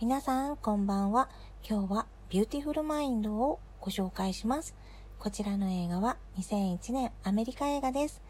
[0.00, 1.28] 皆さん、こんばんは。
[1.68, 4.76] 今日はビューティフルマインドをご紹介します。
[5.18, 8.22] こちらの映画は2001年アメリカ映画です。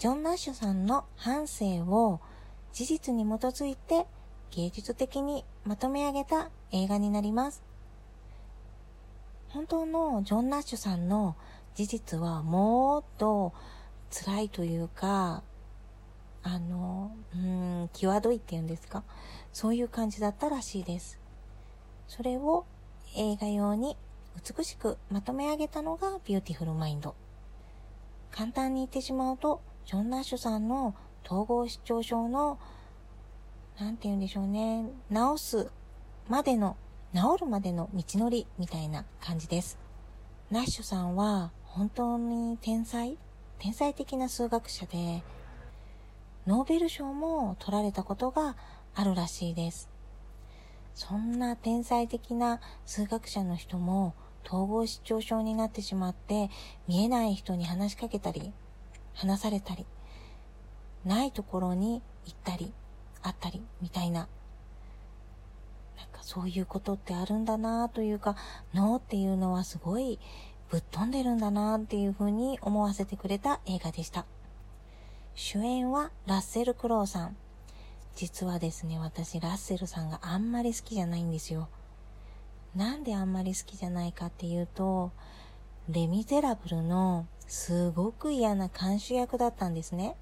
[0.00, 2.18] ジョン・ナッシュさんの半生を
[2.72, 4.06] 事実に基づいて
[4.50, 7.62] 芸術的にまとめ上げた映画になります。
[9.50, 11.36] 本当のジョン・ナッシュさんの
[11.76, 13.52] 事実はもっと
[14.10, 15.44] 辛いというか、
[16.44, 19.02] あの、うん、際どいっていうんですか？
[19.52, 21.18] そういう感じだったらしいです。
[22.06, 22.66] それを
[23.16, 23.96] 映画用に
[24.56, 27.14] 美しくまとめ上げたのがビューティフルマインド。
[28.30, 30.94] 簡単に言ってしまうと、ジョン・ナッシュさんの
[31.24, 32.58] 統合失調症の、
[33.80, 35.70] なんて言うんでしょうね、治す
[36.28, 36.76] までの、
[37.14, 39.78] 治るまでの道のりみたいな感じです。
[40.50, 43.16] ナッシュさんは本当に天才？
[43.58, 45.22] 天才的な数学者で、
[46.46, 48.56] ノーベル賞も取られたことが
[48.94, 49.88] あるらしいです。
[50.94, 54.14] そんな天才的な数学者の人も
[54.46, 56.50] 統合失調症になってしまって
[56.86, 58.52] 見えない人に話しかけたり
[59.14, 59.86] 話されたり
[61.04, 62.72] ないところに行ったり
[63.22, 64.28] あったりみたいな
[65.96, 68.36] なんかそういうことってあるんだなというか
[68.72, 70.20] 脳っていうのはすごい
[70.70, 74.26] ぶっ飛んでるんだなっていうふうに思わせてくれた映画でした。
[75.36, 77.36] 主演はラッセル・クロウさん。
[78.14, 81.68] 実はですね、私、ラッセルさんがあんまり好きじゃないんですよ。
[82.76, 85.10] なんであんまり好きじゃないかっていうと、
[85.88, 90.14] レ・ミゼラブルのすごく嫌な監修役だったんですね。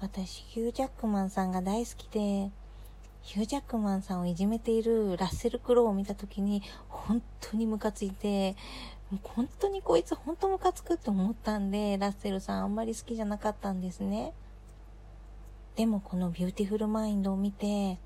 [0.00, 2.50] 私、ヒュー・ジャックマンさんが大好きで、
[3.20, 8.56] ヒュー・ジャックマンさんをいじめているラッセル・クロウを見た時に、本当にムカついて、
[9.12, 14.32] もう本当にこいつ本当ムカつくって思ったんで、ラッセルさんあんまり好きじゃなかったんですね。
[15.76, 17.98] でもこのビューティフルマインドを見て、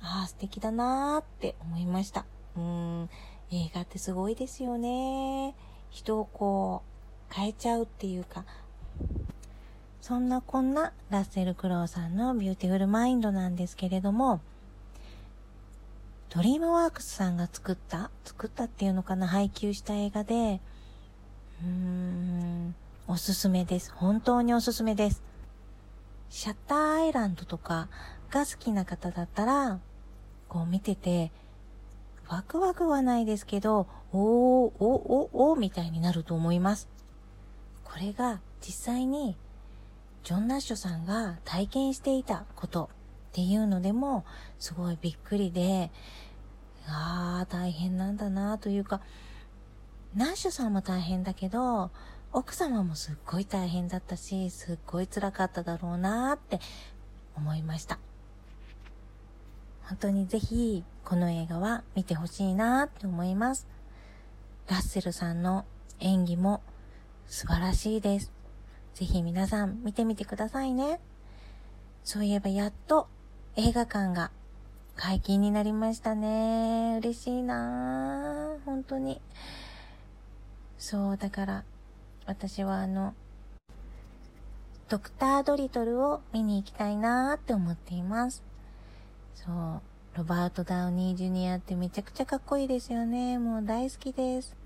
[0.00, 2.24] ああ、素敵だなーって思いました。
[2.56, 3.10] うん、
[3.50, 5.54] 映画ってすごいですよね。
[5.90, 6.82] 人をこ
[7.30, 8.46] う、変えちゃうっていうか、
[10.00, 14.40] そんなこんなラッセル・クロウさんのビューティフルマインドなんですけれども、
[16.34, 20.62] ドリームワークスさんが作った作ったっていうのかな配給した映画で、
[21.62, 22.74] うーん、
[23.06, 23.92] おすすめです。
[23.94, 25.22] 本当におすすめです。
[26.30, 27.88] シャッターアイランドとか
[28.30, 29.78] が好きな方だったら、
[30.48, 31.32] こう見てて、
[32.28, 36.88] ワクワクはないですけど、おー、おー、おー、お、みたいになると思います。
[37.84, 39.36] これが実際に、
[40.24, 42.88] ジョン・ナッシュさんが体験していたこと
[43.32, 44.26] っていうのでも、
[44.58, 45.90] すごいびっくりで、
[46.86, 49.00] ああ、大変なんだなというか、
[50.14, 51.90] ナッシュさんも大変だけど、
[52.30, 56.60] 奥様もすっごい大変だったし、すっごい辛かっただろうなって
[57.34, 57.98] 思いました。
[59.84, 63.66] 本当にぜひ、この映画は見てほしいなって思います。
[64.68, 65.64] ラッセルさんの
[66.00, 66.60] 演技も
[67.26, 68.30] 素晴らしいです。
[68.92, 71.00] ぜひ皆さん見てみてくださいね。
[72.04, 73.08] そういえばやっと
[73.54, 74.30] 映画館が
[74.96, 76.96] 解禁になりましたね。
[77.02, 78.64] 嬉しいなぁ。
[78.64, 79.20] 本当に。
[80.78, 81.64] そう、だから、
[82.24, 83.12] 私はあの、
[84.88, 88.42] ドクタードリトルを見に行きたいなーって思っています。
[89.34, 93.38] そう、ロバート・ダウニー・ジュニアってめちゃくちゃかっこいいですよね。
[93.38, 94.56] もう大好きです。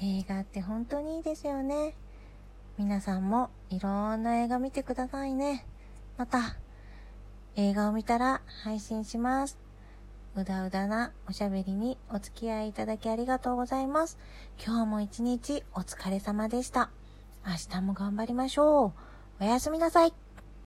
[0.00, 1.94] 映画って本当にいいですよね。
[2.76, 5.64] 皆さんもいろんな映画見てくださいね。
[6.18, 6.56] また、
[7.56, 9.58] 映画を見たら配信します。
[10.34, 14.18] うだうだなおしゃべりにお付き合いいただきありがとうございます。
[14.64, 16.90] 今日も一日お疲れ様でした。
[17.46, 18.94] 明日も頑張りましょ
[19.40, 19.44] う。
[19.44, 20.21] おやすみなさい。